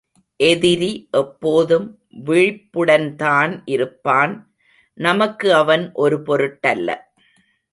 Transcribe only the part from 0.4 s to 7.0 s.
எதிரி எப்போதும் விழிப்புடன்தான் இருப்பான்!... நமக்கு அவன் ஒரு பொருட்டல்ல!